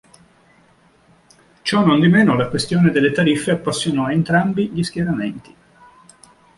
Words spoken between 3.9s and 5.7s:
entrambi gli schieramenti.